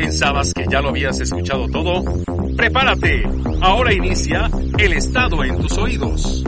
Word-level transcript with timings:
¿Pensabas 0.00 0.54
que 0.54 0.64
ya 0.70 0.80
lo 0.80 0.90
habías 0.90 1.18
escuchado 1.18 1.66
todo? 1.68 2.04
Prepárate. 2.56 3.28
Ahora 3.60 3.92
inicia 3.92 4.48
El 4.78 4.92
Estado 4.92 5.42
en 5.42 5.60
tus 5.60 5.76
oídos. 5.76 6.44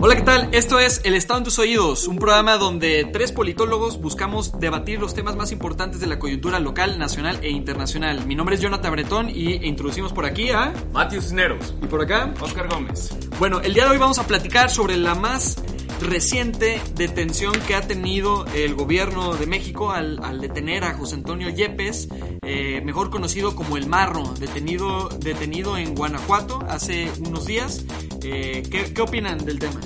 Hola, 0.00 0.16
¿qué 0.16 0.22
tal? 0.22 0.48
Esto 0.50 0.80
es 0.80 1.00
El 1.04 1.14
Estado 1.14 1.38
en 1.38 1.44
tus 1.44 1.60
oídos, 1.60 2.08
un 2.08 2.18
programa 2.18 2.56
donde 2.56 3.08
tres 3.12 3.30
politólogos 3.30 4.00
buscamos 4.00 4.58
debatir 4.58 4.98
los 4.98 5.14
temas 5.14 5.36
más 5.36 5.52
importantes 5.52 6.00
de 6.00 6.08
la 6.08 6.18
coyuntura 6.18 6.58
local, 6.58 6.98
nacional 6.98 7.38
e 7.40 7.50
internacional. 7.50 8.26
Mi 8.26 8.34
nombre 8.34 8.56
es 8.56 8.60
Jonathan 8.60 8.90
Bretón 8.90 9.30
y 9.30 9.64
introducimos 9.64 10.12
por 10.12 10.24
aquí 10.24 10.50
a... 10.50 10.72
Matthew 10.92 11.22
Cisneros. 11.22 11.72
Y 11.80 11.86
por 11.86 12.02
acá... 12.02 12.34
Oscar 12.40 12.68
Gómez. 12.68 13.10
Bueno, 13.38 13.60
el 13.60 13.74
día 13.74 13.84
de 13.84 13.90
hoy 13.90 13.98
vamos 13.98 14.18
a 14.18 14.26
platicar 14.26 14.70
sobre 14.70 14.96
la 14.96 15.14
más 15.14 15.56
reciente 16.00 16.80
detención 16.94 17.54
que 17.66 17.74
ha 17.74 17.86
tenido 17.86 18.46
el 18.54 18.74
gobierno 18.74 19.34
de 19.34 19.46
México 19.46 19.92
al, 19.92 20.40
detener 20.40 20.84
a 20.84 20.94
José 20.94 21.16
Antonio 21.16 21.50
Yepes, 21.50 22.08
eh, 22.42 22.80
mejor 22.84 23.10
conocido 23.10 23.54
como 23.54 23.76
el 23.76 23.86
Marro, 23.86 24.34
detenido, 24.38 25.08
detenido 25.08 25.76
en 25.76 25.94
Guanajuato 25.94 26.60
hace 26.68 27.10
unos 27.20 27.46
días. 27.46 27.84
Eh, 28.22 28.62
¿qué, 28.70 28.92
¿Qué 28.92 29.02
opinan 29.02 29.44
del 29.44 29.58
tema? 29.58 29.80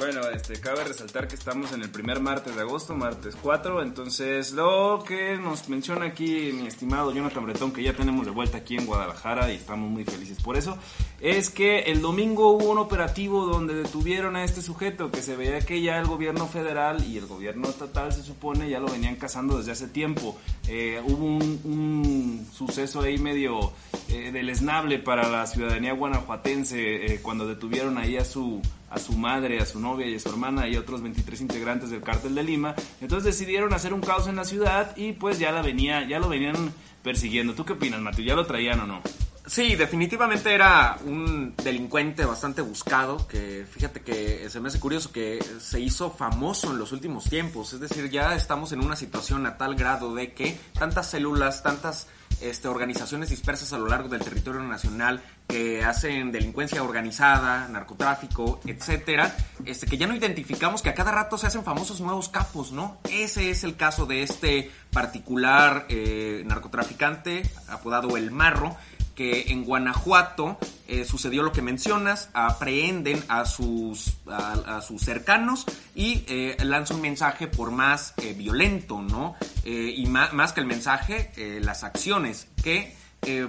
Bueno, 0.00 0.22
este, 0.30 0.58
cabe 0.58 0.82
resaltar 0.82 1.28
que 1.28 1.34
estamos 1.34 1.72
en 1.72 1.82
el 1.82 1.90
primer 1.90 2.20
martes 2.20 2.56
de 2.56 2.62
agosto, 2.62 2.94
martes 2.94 3.36
4, 3.42 3.82
entonces 3.82 4.52
lo 4.52 5.04
que 5.06 5.36
nos 5.36 5.68
menciona 5.68 6.06
aquí 6.06 6.52
mi 6.54 6.66
estimado 6.68 7.12
Jonathan 7.12 7.44
Bretón, 7.44 7.70
que 7.70 7.82
ya 7.82 7.92
tenemos 7.92 8.24
de 8.24 8.32
vuelta 8.32 8.56
aquí 8.56 8.76
en 8.76 8.86
Guadalajara 8.86 9.52
y 9.52 9.56
estamos 9.56 9.90
muy 9.90 10.04
felices 10.04 10.42
por 10.42 10.56
eso, 10.56 10.78
es 11.20 11.50
que 11.50 11.80
el 11.80 12.00
domingo 12.00 12.50
hubo 12.50 12.70
un 12.70 12.78
operativo 12.78 13.44
donde 13.44 13.74
detuvieron 13.74 14.36
a 14.36 14.44
este 14.44 14.62
sujeto, 14.62 15.10
que 15.10 15.20
se 15.20 15.36
veía 15.36 15.60
que 15.60 15.82
ya 15.82 15.98
el 15.98 16.06
gobierno 16.06 16.46
federal 16.46 17.04
y 17.04 17.18
el 17.18 17.26
gobierno 17.26 17.68
estatal 17.68 18.12
se 18.12 18.22
supone 18.22 18.70
ya 18.70 18.80
lo 18.80 18.90
venían 18.90 19.16
cazando 19.16 19.58
desde 19.58 19.72
hace 19.72 19.88
tiempo. 19.88 20.38
Eh, 20.66 21.02
hubo 21.06 21.26
un, 21.26 22.46
suceso 22.52 23.02
ahí 23.02 23.18
medio 23.18 23.72
eh, 24.08 24.30
deleznable 24.32 24.98
para 24.98 25.28
la 25.28 25.46
ciudadanía 25.46 25.92
guanajuatense 25.92 27.14
eh, 27.14 27.20
cuando 27.22 27.46
detuvieron 27.46 27.98
ahí 27.98 28.16
a 28.16 28.24
su 28.24 28.60
a 28.90 28.98
su 28.98 29.12
madre, 29.12 29.60
a 29.60 29.66
su 29.66 29.78
novia 29.78 30.08
y 30.08 30.16
a 30.16 30.18
su 30.18 30.28
hermana 30.30 30.68
y 30.68 30.76
otros 30.76 31.00
23 31.00 31.42
integrantes 31.42 31.90
del 31.90 32.02
cártel 32.02 32.34
de 32.34 32.42
Lima. 32.42 32.74
Entonces 33.00 33.38
decidieron 33.38 33.72
hacer 33.72 33.94
un 33.94 34.00
caos 34.00 34.26
en 34.26 34.34
la 34.34 34.44
ciudad 34.44 34.96
y 34.96 35.12
pues 35.12 35.38
ya 35.38 35.52
la 35.52 35.62
venía, 35.62 36.06
ya 36.08 36.18
lo 36.18 36.28
venían 36.28 36.72
persiguiendo. 37.02 37.54
¿Tú 37.54 37.64
qué 37.64 37.74
opinas, 37.74 38.00
Mateo? 38.00 38.24
¿Ya 38.24 38.34
lo 38.34 38.46
traían 38.46 38.80
o 38.80 38.86
no? 38.86 39.00
Sí, 39.50 39.74
definitivamente 39.74 40.54
era 40.54 40.96
un 41.04 41.56
delincuente 41.56 42.24
bastante 42.24 42.62
buscado, 42.62 43.26
que 43.26 43.66
fíjate 43.68 44.00
que 44.00 44.48
se 44.48 44.60
me 44.60 44.68
hace 44.68 44.78
curioso 44.78 45.10
que 45.10 45.44
se 45.58 45.80
hizo 45.80 46.12
famoso 46.12 46.70
en 46.70 46.78
los 46.78 46.92
últimos 46.92 47.24
tiempos, 47.24 47.72
es 47.72 47.80
decir, 47.80 48.08
ya 48.10 48.36
estamos 48.36 48.70
en 48.70 48.78
una 48.78 48.94
situación 48.94 49.44
a 49.46 49.56
tal 49.56 49.74
grado 49.74 50.14
de 50.14 50.34
que 50.34 50.56
tantas 50.78 51.10
células, 51.10 51.64
tantas 51.64 52.06
este, 52.40 52.68
organizaciones 52.68 53.28
dispersas 53.28 53.72
a 53.72 53.78
lo 53.78 53.88
largo 53.88 54.08
del 54.08 54.20
territorio 54.20 54.62
nacional 54.62 55.20
que 55.46 55.84
hacen 55.84 56.30
delincuencia 56.30 56.82
organizada, 56.82 57.68
narcotráfico, 57.68 58.60
etcétera, 58.64 59.36
este, 59.66 59.86
que 59.86 59.98
ya 59.98 60.06
no 60.06 60.14
identificamos 60.14 60.80
que 60.80 60.90
a 60.90 60.94
cada 60.94 61.10
rato 61.10 61.36
se 61.36 61.48
hacen 61.48 61.64
famosos 61.64 62.00
nuevos 62.00 62.28
capos, 62.28 62.70
¿no? 62.70 62.98
Ese 63.10 63.50
es 63.50 63.64
el 63.64 63.76
caso 63.76 64.06
de 64.06 64.22
este 64.22 64.70
particular 64.92 65.86
eh, 65.88 66.42
narcotraficante 66.46 67.42
apodado 67.68 68.16
El 68.16 68.30
Marro, 68.30 68.76
que 69.20 69.52
en 69.52 69.66
Guanajuato 69.66 70.56
eh, 70.88 71.04
sucedió 71.04 71.42
lo 71.42 71.52
que 71.52 71.60
mencionas, 71.60 72.30
aprehenden 72.32 73.22
a 73.28 73.44
sus, 73.44 74.14
a, 74.26 74.80
sus 74.80 75.02
cercanos 75.02 75.66
y 75.94 76.24
eh, 76.26 76.56
lanza 76.64 76.94
un 76.94 77.02
mensaje 77.02 77.46
por 77.46 77.70
más 77.70 78.14
eh, 78.16 78.32
violento, 78.32 79.02
¿no? 79.02 79.36
y 79.62 80.06
más, 80.06 80.54
que 80.54 80.60
el 80.60 80.66
mensaje, 80.66 81.32
las 81.60 81.84
acciones 81.84 82.48
que 82.62 82.96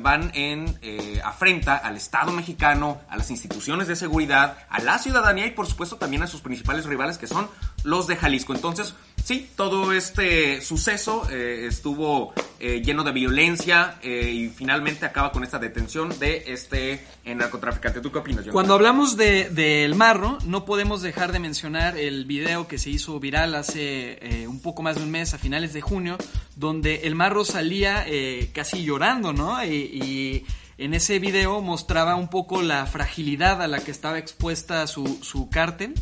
van 0.01 0.31
en 0.35 0.77
afrenta 1.23 1.77
al 1.77 1.95
Estado 1.95 2.33
mexicano, 2.33 2.99
a 3.07 3.15
las 3.15 3.31
instituciones 3.31 3.87
de 3.87 3.95
seguridad, 3.95 4.57
a 4.69 4.81
la 4.81 4.99
ciudadanía 4.99 5.45
y 5.45 5.51
por 5.51 5.67
supuesto 5.67 5.95
también 5.95 6.21
a 6.21 6.27
sus 6.27 6.41
principales 6.41 6.85
rivales 6.85 7.17
que 7.17 7.27
son 7.27 7.47
los 7.85 8.07
de 8.07 8.17
Jalisco. 8.17 8.53
Entonces, 8.53 8.93
sí, 9.23 9.49
todo 9.55 9.93
este 9.93 10.61
suceso 10.61 11.29
eh, 11.29 11.65
estuvo 11.67 12.33
eh, 12.59 12.81
lleno 12.83 13.03
de 13.03 13.11
violencia 13.11 13.99
eh, 14.01 14.31
y 14.31 14.49
finalmente 14.49 15.05
acaba 15.05 15.31
con 15.31 15.43
esta 15.43 15.59
detención 15.59 16.17
de 16.19 16.43
este 16.47 17.05
narcotraficante. 17.25 18.01
¿Tú 18.01 18.11
qué 18.11 18.19
opinas, 18.19 18.43
John? 18.45 18.53
Cuando 18.53 18.73
hablamos 18.73 19.17
del 19.17 19.53
de, 19.55 19.91
Marro, 19.95 20.37
no 20.45 20.65
podemos 20.65 21.01
dejar 21.01 21.31
de 21.31 21.39
mencionar 21.39 21.97
el 21.97 22.25
video 22.25 22.67
que 22.67 22.77
se 22.77 22.89
hizo 22.89 23.19
viral 23.19 23.55
hace 23.55 24.45
un 24.47 24.61
poco 24.61 24.81
más 24.81 24.97
de 24.97 25.03
un 25.03 25.11
mes, 25.11 25.33
a 25.33 25.37
finales 25.37 25.73
de 25.73 25.81
junio, 25.81 26.17
donde 26.55 27.01
El 27.03 27.15
Marro 27.15 27.45
salía 27.45 28.05
casi 28.53 28.83
llorando, 28.83 29.33
¿no? 29.33 29.63
y, 29.63 30.45
en 30.81 30.95
ese 30.95 31.19
video 31.19 31.61
mostraba 31.61 32.15
un 32.15 32.27
poco 32.27 32.63
la 32.63 32.87
fragilidad 32.87 33.61
a 33.61 33.67
la 33.67 33.81
que 33.81 33.91
estaba 33.91 34.17
expuesta 34.17 34.87
su, 34.87 35.19
su 35.21 35.47
cártel. 35.47 35.93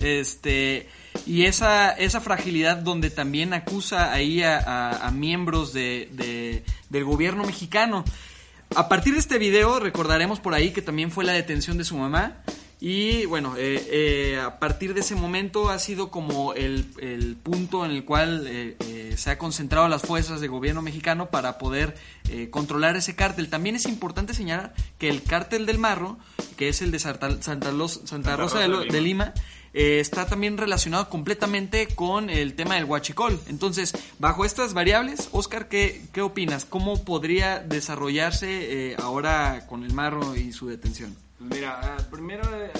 Este, 0.00 0.88
y 1.26 1.44
esa, 1.44 1.92
esa 1.92 2.20
fragilidad 2.20 2.78
donde 2.78 3.10
también 3.10 3.52
acusa 3.52 4.12
ahí 4.12 4.42
a, 4.42 5.10
miembros 5.14 5.72
de, 5.72 6.62
del 6.88 7.04
gobierno 7.04 7.44
mexicano. 7.44 8.04
A 8.74 8.88
partir 8.88 9.14
de 9.14 9.20
este 9.20 9.38
video 9.38 9.80
recordaremos 9.80 10.40
por 10.40 10.54
ahí 10.54 10.70
que 10.70 10.82
también 10.82 11.10
fue 11.10 11.24
la 11.24 11.32
detención 11.32 11.78
de 11.78 11.84
su 11.84 11.96
mamá. 11.96 12.42
Y 12.80 13.26
bueno, 13.26 13.56
eh, 13.56 13.88
eh, 13.90 14.40
a 14.40 14.60
partir 14.60 14.94
de 14.94 15.00
ese 15.00 15.16
momento 15.16 15.68
ha 15.68 15.80
sido 15.80 16.12
como 16.12 16.54
el, 16.54 16.84
punto 17.42 17.84
en 17.84 17.90
el 17.90 18.04
cual 18.04 18.44
eh, 18.46 19.14
se 19.16 19.30
ha 19.30 19.38
concentrado 19.38 19.88
las 19.88 20.02
fuerzas 20.02 20.40
del 20.40 20.50
gobierno 20.50 20.80
mexicano 20.80 21.28
para 21.30 21.58
poder 21.58 21.96
controlar 22.50 22.94
ese 22.96 23.16
cártel. 23.16 23.48
También 23.48 23.74
es 23.74 23.86
importante 23.86 24.32
señalar 24.32 24.74
que 24.98 25.08
el 25.08 25.24
cártel 25.24 25.66
del 25.66 25.78
Marro, 25.78 26.18
que 26.56 26.68
es 26.68 26.80
el 26.80 26.92
de 26.92 27.00
Santa, 27.00 27.42
Santa, 27.42 27.72
Rosa, 28.36 28.60
de 28.60 29.00
Lima 29.00 29.34
eh, 29.74 30.00
está 30.00 30.26
también 30.26 30.56
relacionado 30.56 31.08
completamente 31.08 31.88
con 31.88 32.30
el 32.30 32.54
tema 32.54 32.76
del 32.76 32.84
huachicol. 32.84 33.38
Entonces, 33.48 33.92
bajo 34.18 34.44
estas 34.44 34.74
variables, 34.74 35.28
Oscar, 35.32 35.68
¿qué, 35.68 36.02
qué 36.12 36.22
opinas? 36.22 36.64
¿Cómo 36.64 37.04
podría 37.04 37.60
desarrollarse 37.60 38.92
eh, 38.92 38.96
ahora 38.98 39.66
con 39.66 39.84
el 39.84 39.92
marro 39.92 40.36
y 40.36 40.52
su 40.52 40.68
detención? 40.68 41.16
Mira, 41.38 41.78
ah, 41.82 42.02
primero 42.10 42.42
eh, 42.56 42.70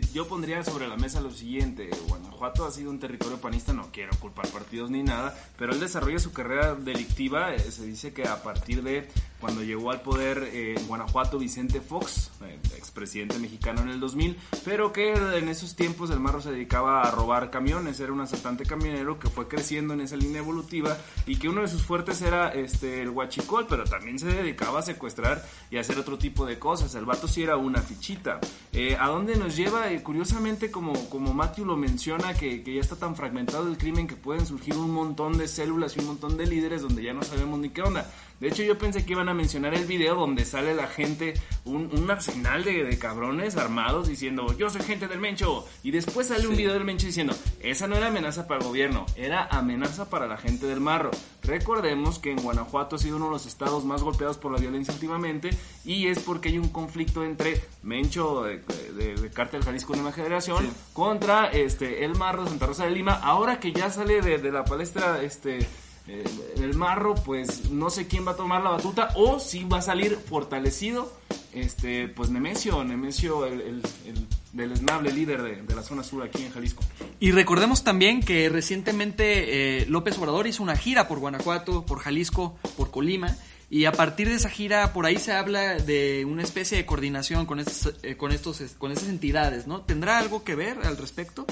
yo 0.00 0.26
pondría 0.26 0.64
sobre 0.64 0.88
la 0.88 0.96
mesa 0.96 1.20
lo 1.20 1.30
siguiente. 1.30 1.90
Guanajuato 2.08 2.64
ha 2.64 2.70
sido 2.70 2.90
un 2.90 2.98
territorio 2.98 3.38
panista, 3.40 3.72
no 3.72 3.90
quiero 3.92 4.12
culpar 4.18 4.48
partidos 4.48 4.90
ni 4.90 5.02
nada, 5.02 5.36
pero 5.58 5.72
él 5.72 5.80
desarrolla 5.80 6.18
su 6.18 6.32
carrera 6.32 6.74
delictiva. 6.74 7.56
se 7.58 7.84
dice 7.84 8.12
que 8.12 8.26
a 8.26 8.42
partir 8.42 8.82
de 8.82 9.08
cuando 9.40 9.62
llegó 9.62 9.90
al 9.90 10.02
poder 10.02 10.50
en 10.52 10.86
Guanajuato 10.86 11.38
Vicente 11.38 11.80
Fox, 11.80 12.30
expresidente 12.76 13.38
mexicano 13.38 13.82
en 13.82 13.88
el 13.88 14.00
2000, 14.00 14.38
pero 14.64 14.92
que 14.92 15.12
en 15.12 15.48
esos 15.48 15.74
tiempos 15.74 16.10
el 16.10 16.20
Marro 16.20 16.40
se 16.40 16.52
dedicaba 16.52 17.02
a 17.02 17.10
robar 17.10 17.50
camiones, 17.50 17.98
era 18.00 18.12
un 18.12 18.20
asaltante 18.20 18.64
camionero 18.64 19.18
que 19.18 19.28
fue 19.28 19.48
creciendo 19.48 19.94
en 19.94 20.00
esa 20.00 20.16
línea 20.16 20.40
evolutiva 20.40 20.96
y 21.26 21.36
que 21.36 21.48
uno 21.48 21.62
de 21.62 21.68
sus 21.68 21.82
fuertes 21.82 22.22
era 22.22 22.50
este, 22.50 23.02
el 23.02 23.10
huachicol, 23.10 23.66
pero 23.66 23.84
también 23.84 24.18
se 24.18 24.26
dedicaba 24.26 24.80
a 24.80 24.82
secuestrar 24.82 25.44
y 25.70 25.78
a 25.78 25.80
hacer 25.80 25.98
otro 25.98 26.18
tipo 26.18 26.46
de 26.46 26.58
cosas. 26.58 26.94
El 26.94 27.04
vato 27.04 27.26
sí 27.26 27.42
era 27.42 27.56
una 27.56 27.80
fichita. 27.80 28.40
Eh, 28.72 28.96
¿A 28.98 29.08
dónde 29.08 29.36
nos 29.36 29.56
lleva? 29.56 29.81
Eh, 29.90 30.02
curiosamente, 30.02 30.70
como, 30.70 30.92
como 31.08 31.34
Matthew 31.34 31.64
lo 31.64 31.76
menciona, 31.76 32.34
que, 32.34 32.62
que 32.62 32.74
ya 32.74 32.80
está 32.80 32.96
tan 32.96 33.16
fragmentado 33.16 33.68
el 33.68 33.78
crimen 33.78 34.06
que 34.06 34.16
pueden 34.16 34.46
surgir 34.46 34.76
un 34.76 34.90
montón 34.90 35.38
de 35.38 35.48
células 35.48 35.96
y 35.96 36.00
un 36.00 36.06
montón 36.06 36.36
de 36.36 36.46
líderes 36.46 36.82
donde 36.82 37.02
ya 37.02 37.14
no 37.14 37.22
sabemos 37.22 37.58
ni 37.58 37.70
qué 37.70 37.82
onda. 37.82 38.10
De 38.42 38.48
hecho, 38.48 38.64
yo 38.64 38.76
pensé 38.76 39.06
que 39.06 39.12
iban 39.12 39.28
a 39.28 39.34
mencionar 39.34 39.72
el 39.72 39.86
video 39.86 40.16
donde 40.16 40.44
sale 40.44 40.74
la 40.74 40.88
gente, 40.88 41.34
un, 41.64 42.10
arsenal 42.10 42.64
de, 42.64 42.98
cabrones 42.98 43.56
armados 43.56 44.08
diciendo, 44.08 44.52
yo 44.58 44.68
soy 44.68 44.82
gente 44.82 45.06
del 45.06 45.20
Mencho. 45.20 45.64
Y 45.84 45.92
después 45.92 46.26
sale 46.26 46.48
un 46.48 46.56
video 46.56 46.72
del 46.72 46.82
Mencho 46.82 47.06
diciendo, 47.06 47.36
esa 47.60 47.86
no 47.86 47.94
era 47.94 48.08
amenaza 48.08 48.48
para 48.48 48.58
el 48.58 48.66
gobierno, 48.66 49.06
era 49.14 49.46
amenaza 49.46 50.10
para 50.10 50.26
la 50.26 50.38
gente 50.38 50.66
del 50.66 50.80
Marro. 50.80 51.12
Recordemos 51.44 52.18
que 52.18 52.32
en 52.32 52.42
Guanajuato 52.42 52.96
ha 52.96 52.98
sido 52.98 53.14
uno 53.18 53.26
de 53.26 53.30
los 53.30 53.46
estados 53.46 53.84
más 53.84 54.02
golpeados 54.02 54.38
por 54.38 54.50
la 54.50 54.58
violencia 54.58 54.92
últimamente 54.92 55.50
y 55.84 56.08
es 56.08 56.18
porque 56.18 56.48
hay 56.48 56.58
un 56.58 56.70
conflicto 56.70 57.24
entre 57.24 57.62
Mencho 57.84 58.42
de, 58.42 58.56
de, 58.58 59.30
Cártel 59.30 59.62
Jalisco 59.62 59.94
Nueva 59.94 60.10
Generación 60.10 60.68
contra 60.92 61.46
este, 61.46 62.04
el 62.04 62.16
Marro 62.16 62.48
Santa 62.48 62.66
Rosa 62.66 62.86
de 62.86 62.90
Lima. 62.90 63.20
Ahora 63.22 63.60
que 63.60 63.70
ya 63.70 63.88
sale 63.88 64.20
de, 64.20 64.38
de 64.38 64.50
la 64.50 64.64
palestra 64.64 65.22
este 65.22 65.68
eh, 66.08 66.24
el 66.56 66.74
marro, 66.74 67.14
pues 67.14 67.70
no 67.70 67.90
sé 67.90 68.06
quién 68.06 68.26
va 68.26 68.32
a 68.32 68.36
tomar 68.36 68.62
la 68.62 68.70
batuta 68.70 69.10
o 69.14 69.38
si 69.38 69.64
va 69.64 69.78
a 69.78 69.82
salir 69.82 70.16
fortalecido, 70.16 71.12
este, 71.52 72.08
pues 72.08 72.30
Nemesio, 72.30 72.82
Nemesio, 72.82 73.46
el, 73.46 73.60
el, 73.60 73.82
el 74.06 74.26
deleznable 74.52 75.12
líder 75.12 75.42
de, 75.42 75.74
la 75.74 75.82
zona 75.82 76.02
sur 76.02 76.22
aquí 76.22 76.44
en 76.44 76.50
Jalisco. 76.50 76.82
Y 77.20 77.32
recordemos 77.32 77.84
también 77.84 78.22
que 78.22 78.48
recientemente 78.48 79.82
eh, 79.82 79.86
López 79.86 80.18
Obrador 80.18 80.46
hizo 80.46 80.62
una 80.62 80.76
gira 80.76 81.08
por 81.08 81.18
Guanajuato, 81.18 81.86
por 81.86 82.00
Jalisco, 82.00 82.56
por 82.76 82.90
Colima. 82.90 83.36
Y 83.70 83.86
a 83.86 83.92
partir 83.92 84.28
de 84.28 84.34
esa 84.34 84.50
gira, 84.50 84.92
por 84.92 85.06
ahí 85.06 85.16
se 85.16 85.32
habla 85.32 85.76
de 85.76 86.26
una 86.26 86.42
especie 86.42 86.76
de 86.76 86.84
coordinación 86.84 87.46
con, 87.46 87.58
eh, 87.58 88.16
con, 88.18 88.30
estos, 88.30 88.60
con 88.76 88.92
estas 88.92 89.08
entidades, 89.08 89.66
¿no? 89.66 89.80
¿Tendrá 89.80 90.18
algo 90.18 90.44
que 90.44 90.54
ver 90.54 90.78
al 90.84 90.98
respecto? 90.98 91.46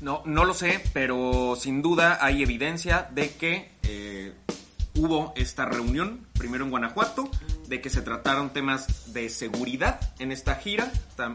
No, 0.00 0.22
no 0.24 0.44
lo 0.44 0.54
sé, 0.54 0.82
pero 0.92 1.56
sin 1.58 1.82
duda 1.82 2.18
hay 2.20 2.42
evidencia 2.42 3.08
de 3.12 3.32
que 3.32 3.72
eh, 3.82 4.32
hubo 4.94 5.32
esta 5.36 5.64
reunión, 5.64 6.26
primero 6.34 6.64
en 6.64 6.70
Guanajuato, 6.70 7.30
de 7.66 7.80
que 7.80 7.90
se 7.90 8.02
trataron 8.02 8.52
temas 8.52 9.12
de 9.12 9.28
seguridad 9.28 10.00
en 10.18 10.32
esta 10.32 10.56
gira, 10.56 10.90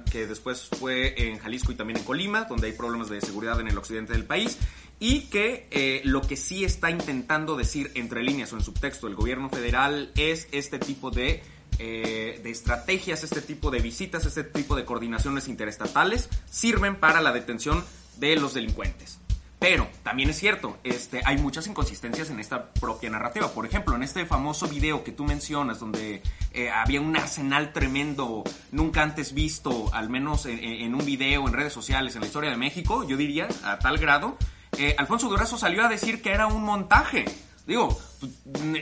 que 0.10 0.28
después 0.28 0.70
fue 0.80 1.28
en 1.28 1.40
Jalisco 1.40 1.72
y 1.72 1.76
también 1.76 2.00
en 2.00 2.06
Colima, 2.06 2.46
donde 2.46 2.68
hay 2.68 2.74
problemas 2.74 3.10
de 3.10 3.22
seguridad 3.22 3.60
en 3.60 3.68
el 3.68 3.78
occidente 3.78 4.14
del 4.14 4.26
país, 4.26 4.58
y 5.00 5.22
que 5.30 5.68
eh, 5.72 6.02
lo 6.06 6.22
que 6.22 6.38
sí 6.38 6.64
está 6.64 6.90
intentando 6.90 7.56
decir 7.56 7.92
entre 7.96 8.24
líneas 8.24 8.54
o 8.54 8.58
en 8.58 8.64
subtexto 8.64 9.08
el 9.08 9.16
gobierno 9.16 9.50
federal 9.50 10.12
es 10.16 10.48
este 10.52 10.80
tipo 10.80 11.12
de, 11.12 11.44
eh, 11.80 12.40
de 12.42 12.50
estrategias, 12.50 13.24
este 13.24 13.42
tipo 13.42 13.70
de 13.72 13.80
visitas, 13.80 14.26
este 14.26 14.44
tipo 14.44 14.76
de 14.76 14.86
coordinaciones 14.86 15.48
interestatales, 15.48 16.30
sirven 16.50 16.96
para 16.96 17.22
la 17.22 17.34
detención 17.34 17.84
de 18.20 18.36
los 18.36 18.54
delincuentes. 18.54 19.20
Pero 19.64 19.88
también 20.04 20.30
es 20.30 20.38
cierto, 20.38 20.78
este, 20.84 21.22
hay 21.24 21.38
muchas 21.38 21.68
inconsistencias 21.68 22.30
en 22.30 22.42
esta 22.42 22.74
propia 22.74 23.10
narrativa. 23.10 23.48
Por 23.54 23.66
ejemplo, 23.66 23.96
en 23.96 24.04
este 24.04 24.26
famoso 24.26 24.68
video 24.68 25.06
que 25.06 25.14
tú 25.14 25.24
mencionas, 25.24 25.80
donde 25.80 26.22
eh, 26.52 26.70
había 26.70 27.00
un 27.00 27.16
arsenal 27.16 27.72
tremendo, 27.72 28.44
nunca 28.74 29.04
antes 29.04 29.34
visto, 29.34 29.90
al 29.94 30.10
menos 30.10 30.48
en, 30.48 30.94
un 30.94 31.06
video, 31.06 31.48
en 31.48 31.54
redes 31.54 31.72
sociales, 31.72 32.14
en 32.16 32.22
la 32.22 32.28
historia 32.28 32.50
de 32.50 32.58
México, 32.58 33.08
yo 33.08 33.16
diría, 33.16 33.48
a 33.64 33.80
tal 33.80 34.00
grado, 34.00 34.38
eh, 34.78 34.96
Alfonso 34.98 35.30
Durazo 35.30 35.58
salió 35.58 35.86
a 35.86 35.88
decir 35.88 36.22
que 36.22 36.32
era 36.32 36.48
un 36.48 36.64
montaje. 36.64 37.24
Digo, 37.66 37.98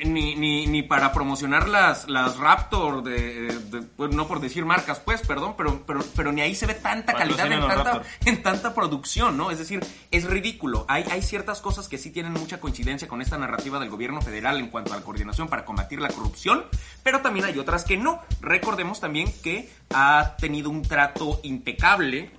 ni, 0.05 0.35
ni, 0.35 0.67
ni 0.67 0.83
para 0.83 1.13
promocionar 1.13 1.67
las, 1.69 2.09
las 2.09 2.37
Raptor, 2.37 3.03
de, 3.03 3.47
de- 3.59 3.81
pues, 3.81 4.11
no 4.13 4.27
por 4.27 4.39
decir 4.39 4.65
marcas, 4.65 4.99
pues, 4.99 5.21
perdón, 5.21 5.55
pero, 5.57 5.83
pero, 5.85 6.01
pero 6.15 6.31
ni 6.31 6.41
ahí 6.41 6.55
se 6.55 6.65
ve 6.65 6.73
tanta 6.73 7.13
calidad 7.13 7.51
en 7.51 7.59
tanta, 7.67 8.01
en 8.25 8.43
tanta 8.43 8.73
producción, 8.73 9.37
¿no? 9.37 9.51
Es 9.51 9.57
decir, 9.59 9.85
es 10.11 10.25
ridículo. 10.25 10.85
Hay, 10.87 11.03
hay 11.11 11.21
ciertas 11.21 11.61
cosas 11.61 11.87
que 11.87 11.97
sí 11.97 12.11
tienen 12.11 12.33
mucha 12.33 12.59
coincidencia 12.59 13.07
con 13.07 13.21
esta 13.21 13.37
narrativa 13.37 13.79
del 13.79 13.89
gobierno 13.89 14.21
federal 14.21 14.59
en 14.59 14.67
cuanto 14.67 14.93
a 14.93 14.97
la 14.97 15.03
coordinación 15.03 15.47
para 15.47 15.65
combatir 15.65 15.99
la 16.01 16.09
corrupción, 16.09 16.65
pero 17.03 17.21
también 17.21 17.45
hay 17.45 17.57
otras 17.59 17.83
que 17.83 17.97
no. 17.97 18.21
Recordemos 18.41 18.99
también 18.99 19.31
que 19.43 19.69
ha 19.93 20.35
tenido 20.39 20.69
un 20.69 20.81
trato 20.81 21.39
impecable 21.43 22.31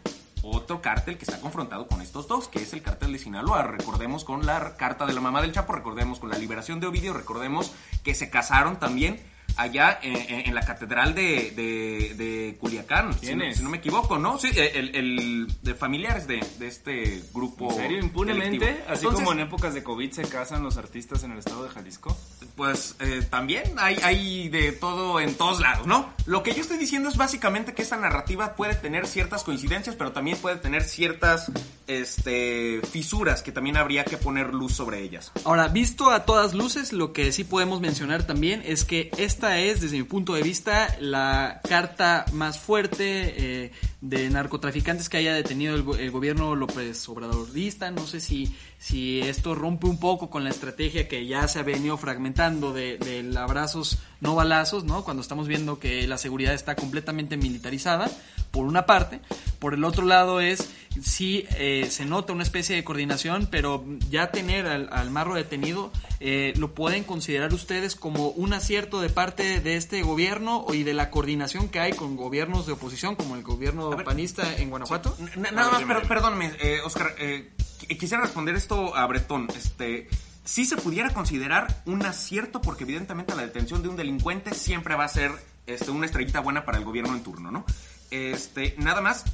otro 0.43 0.83
cártel 0.83 1.17
que 1.19 1.25
está 1.25 1.41
confrontado 1.41 1.87
con 1.87 2.03
estos 2.03 2.29
dos, 2.29 2.49
que 2.49 2.61
es 2.61 2.73
el 2.73 2.83
cártel 2.83 3.13
de 3.13 3.19
Sinaloa. 3.19 3.63
Recordemos 3.63 4.25
con 4.25 4.45
la 4.45 4.77
carta 4.77 5.07
de 5.07 5.13
la 5.13 5.21
mamá 5.21 5.41
del 5.41 5.53
Chapo, 5.53 5.73
recordemos 5.73 6.19
con 6.19 6.31
la 6.31 6.39
liberación 6.39 6.81
de 6.81 6.89
Ovidio, 6.89 7.13
recordemos 7.13 7.73
que 8.03 8.15
se 8.15 8.31
casaron 8.31 8.79
también 8.79 9.21
allá 9.57 9.99
en, 10.03 10.17
en- 10.17 10.47
en 10.49 10.55
la 10.55 10.63
catedral 10.63 11.15
de, 11.15 11.51
de- 11.55 12.15
de 12.17 12.57
Culiacán, 12.59 13.13
si 13.13 13.17
no, 13.17 13.21
¿Quiénes? 13.21 13.59
si 13.59 13.63
no 13.63 13.69
me 13.71 13.77
equivoco, 13.79 14.17
¿no? 14.19 14.39
Sí, 14.39 14.49
el, 14.57 14.95
el- 14.97 15.47
de 15.63 15.75
familiares 15.75 16.27
de, 16.27 16.41
de 16.59 16.67
este 16.69 17.23
grupo. 17.35 17.71
¿En 17.71 17.77
serio? 17.77 17.99
¿Impunemente? 17.99 18.59
delictivo. 18.65 18.85
Así 18.89 19.05
Entonces, 19.05 19.21
como 19.27 19.33
en 19.33 19.41
épocas 19.47 19.75
de 19.75 19.83
COVID 19.83 20.11
se 20.11 20.23
casan 20.23 20.63
los 20.63 20.79
artistas 20.79 21.23
en 21.25 21.33
el 21.33 21.39
estado 21.39 21.65
de 21.65 21.71
Jalisco. 21.71 22.17
pues 22.57 22.97
eh, 23.01 23.23
también 23.29 23.63
hay, 23.79 23.97
hay 24.03 24.49
de 24.49 24.73
todo 24.73 25.21
en 25.21 25.35
todos 25.35 25.61
lados, 25.61 25.87
¿no? 25.87 26.13
Lo 26.27 26.43
que 26.43 26.55
yo 26.55 26.63
estoy 26.63 26.79
diciendo 26.79 27.09
es 27.11 27.17
básicamente 27.17 27.75
que 27.75 27.83
esta 27.83 27.97
narrativa 27.99 28.55
puede 28.57 28.75
tener 28.75 29.07
ciertas 29.07 29.43
coincidencias, 29.45 29.97
pero 29.97 30.13
también 30.13 30.39
puede 30.39 30.57
tener 30.57 30.83
ciertas 30.85 31.51
este, 31.87 32.81
fisuras 32.91 33.43
que 33.43 33.53
también 33.53 33.77
habría 33.77 34.05
que 34.05 34.17
poner 34.17 34.55
luz 34.55 34.73
sobre 34.75 35.01
ellas. 35.03 35.31
Ahora, 35.45 35.69
visto 35.69 36.11
a 36.11 36.25
todas 36.25 36.55
luces, 36.55 36.93
lo 36.93 37.13
que 37.13 37.33
sí 37.33 37.45
podemos 37.45 37.81
mencionar 37.81 38.27
también 38.27 38.63
es 38.65 38.85
que 38.85 39.11
esta 39.43 39.59
es, 39.59 39.81
desde 39.81 39.97
mi 39.97 40.05
punto 40.05 40.35
de 40.35 40.43
vista, 40.45 40.97
la 41.01 41.61
carta 41.69 42.27
más 42.33 42.61
fuerte 42.61 43.65
eh, 43.65 43.73
de 44.01 44.31
narcotraficantes 44.31 45.09
que 45.09 45.17
haya 45.17 45.35
detenido 45.35 45.75
el, 45.75 46.01
el 46.01 46.13
gobierno 46.13 46.55
López 46.55 47.09
Obradorista. 47.09 47.91
No 47.91 48.07
sé 48.07 48.21
si, 48.21 48.55
si 48.79 49.21
esto 49.21 49.57
rompe 49.57 49.89
un 49.89 49.99
poco 49.99 50.31
con 50.31 50.45
la 50.45 50.51
estrategia 50.51 51.09
que 51.09 51.27
ya 51.27 51.49
se 51.49 51.59
ha 51.59 51.65
venido 51.65 51.97
fragmentando 51.97 52.73
de, 52.73 52.99
del 52.99 53.37
abrazos 53.37 53.99
no 54.21 54.37
balazos, 54.37 54.85
¿no? 54.85 55.03
Cuando 55.03 55.23
estamos 55.23 55.49
viendo 55.49 55.81
que 55.81 56.07
la 56.07 56.19
seguridad 56.19 56.55
está 56.55 56.77
completamente 56.77 57.37
militarizada, 57.37 58.09
por 58.53 58.67
una 58.67 58.87
parte. 58.87 59.23
Por 59.63 59.75
el 59.75 59.85
otro 59.85 60.05
lado 60.05 60.41
es, 60.41 60.71
sí 61.01 61.47
eh, 61.57 61.87
se 61.89 62.05
nota 62.05 62.33
una 62.33 62.43
especie 62.43 62.75
de 62.75 62.83
coordinación, 62.83 63.47
pero 63.49 63.85
ya 64.11 64.33
tener 64.33 64.67
al, 64.67 64.89
al 64.93 65.09
marro 65.13 65.37
detenido, 65.37 65.93
eh, 66.19 66.53
¿lo 66.57 66.75
pueden 66.75 67.05
considerar 67.05 67.55
ustedes 67.55 67.95
como 67.95 68.31
un 68.31 68.55
acierto 68.55 69.01
de 69.01 69.09
parte 69.09 69.61
de 69.61 69.77
este 69.77 70.03
gobierno 70.03 70.67
y 70.73 70.83
de 70.83 70.95
la 70.95 71.11
coordinación 71.11 71.69
que 71.69 71.79
hay 71.79 71.93
con 71.93 72.17
gobiernos 72.17 72.67
de 72.67 72.73
oposición, 72.73 73.15
como 73.15 73.37
el 73.37 73.45
gobierno 73.45 73.89
ver, 73.91 74.05
panista 74.05 74.57
en 74.57 74.69
Guanajuato? 74.71 75.17
Nada 75.37 75.71
más, 75.71 75.83
pero, 75.87 76.03
perdóname, 76.03 76.51
eh, 76.61 76.81
Oscar, 76.85 77.15
eh, 77.19 77.53
qu- 77.89 77.97
quisiera 77.97 78.25
responder 78.25 78.57
esto 78.57 78.97
a 78.97 79.07
Bretón. 79.07 79.47
Este, 79.57 80.09
sí 80.45 80.65
se 80.65 80.77
pudiera 80.77 81.11
considerar 81.11 81.83
un 81.87 82.05
acierto 82.05 82.61
porque 82.61 82.83
evidentemente 82.83 83.37
la 83.37 83.43
detención 83.43 83.81
de 83.85 83.89
un 83.91 83.97
delincuente 83.97 84.55
siempre 84.55 84.97
va 84.97 85.05
a 85.05 85.09
ser 85.09 85.31
este, 85.69 85.93
una 85.93 86.07
estrellita 86.07 86.41
buena 86.41 86.65
para 86.65 86.79
el 86.79 86.85
gobierno 86.85 87.15
en 87.15 87.23
turno, 87.23 87.53
¿no? 87.53 87.65
Este, 88.11 88.75
nada 88.77 89.01
más, 89.01 89.25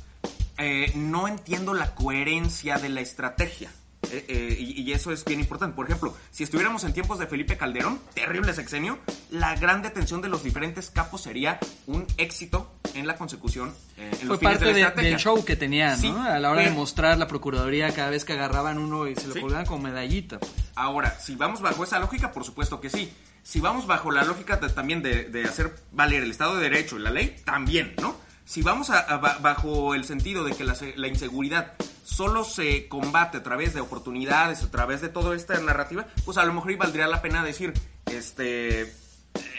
eh, 0.59 0.93
no 0.95 1.29
entiendo 1.29 1.75
la 1.75 1.95
coherencia 1.95 2.79
de 2.79 2.89
la 2.89 3.01
estrategia. 3.01 3.71
Eh, 4.11 4.25
eh, 4.29 4.57
y, 4.59 4.83
y 4.83 4.93
eso 4.93 5.13
es 5.13 5.25
bien 5.25 5.41
importante. 5.41 5.75
Por 5.75 5.85
ejemplo, 5.87 6.17
si 6.31 6.45
estuviéramos 6.45 6.85
en 6.85 6.93
tiempos 6.93 7.19
de 7.19 7.27
Felipe 7.27 7.57
Calderón, 7.59 7.99
terrible 8.15 8.55
sexenio, 8.55 8.99
la 9.31 9.55
gran 9.57 9.83
detención 9.83 10.23
de 10.23 10.29
los 10.29 10.45
diferentes 10.45 10.89
capos 10.91 11.23
sería 11.23 11.59
un 11.87 12.07
éxito 12.17 12.73
en 12.95 13.07
la 13.07 13.17
consecución. 13.17 13.75
eh, 13.99 14.11
en 14.21 14.29
los 14.29 14.39
Fue 14.39 14.39
fines 14.39 14.53
parte 14.59 14.65
de 14.67 14.71
la 14.71 14.77
de- 14.77 14.81
estrategia. 14.83 15.11
del 15.11 15.19
show 15.19 15.45
que 15.45 15.57
tenían, 15.57 15.99
Sí, 15.99 16.11
¿no? 16.11 16.23
A 16.23 16.39
la 16.39 16.51
hora 16.51 16.63
de 16.63 16.71
mostrar 16.71 17.19
la 17.19 17.27
Procuraduría 17.27 17.93
cada 17.93 18.09
vez 18.11 18.25
que 18.25 18.33
agarraban 18.35 18.79
uno 18.79 19.09
y 19.09 19.17
se 19.17 19.27
lo 19.27 19.35
Sí. 19.35 19.41
colgaban 19.41 19.67
como 19.67 19.83
medallita. 19.83 20.39
Ahora, 20.77 21.19
si 21.19 21.35
vamos 21.35 21.61
bajo 21.61 21.83
esa 21.85 21.99
lógica, 21.99 22.31
por 22.33 22.45
supuesto 22.45 22.81
que 22.81 22.89
sí. 22.91 23.13
Si 23.43 23.61
vamos 23.61 23.87
bajo 23.87 24.11
la 24.13 24.23
lógica 24.25 24.57
de- 24.57 24.69
también 24.71 25.03
de, 25.03 25.25
de 25.25 25.45
hacer 25.45 25.75
valer 25.93 26.23
el 26.23 26.31
Estado 26.31 26.57
de 26.57 26.63
Derecho 26.63 26.97
y 26.97 27.01
la 27.01 27.11
ley, 27.11 27.37
también, 27.45 27.95
¿no? 28.01 28.17
Si 28.49 28.63
vamos 28.63 28.89
a- 28.89 29.01
a 29.01 29.19
ba- 29.19 29.37
bajo 29.43 29.95
el 29.95 30.05
sentido 30.05 30.43
de 30.43 30.55
que 30.57 30.65
la, 30.65 30.75
la 30.97 31.07
inseguridad 31.09 31.75
solo 32.03 32.45
se 32.45 32.89
combate 32.89 33.37
a 33.37 33.43
través 33.43 33.75
de 33.75 33.83
oportunidades, 33.83 34.63
a 34.63 34.71
través 34.71 35.03
de 35.03 35.11
toda 35.11 35.37
esta 35.37 35.59
narrativa, 35.61 36.07
pues 36.25 36.39
a 36.39 36.45
lo 36.45 36.55
mejor 36.55 36.75
valdría 36.79 37.07
la 37.09 37.21
pena 37.21 37.45
decir, 37.45 37.75
este, 38.07 38.81
eh, 38.85 38.91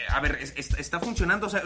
a 0.08 0.18
ver, 0.18 0.38
es- 0.42 0.54
es- 0.56 0.74
está 0.76 0.98
funcionando, 0.98 1.46
o 1.46 1.50
sea, 1.50 1.62